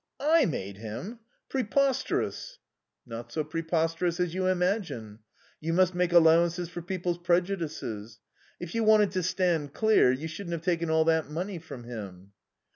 [0.19, 1.19] "I made him?
[1.47, 2.57] Preposterous!"
[3.05, 5.19] "Not so preposterous as you imagine.
[5.59, 8.19] You must make allowances for people's prejudices.
[8.59, 12.31] If you wanted to stand clear you shouldn't have taken all that money from him."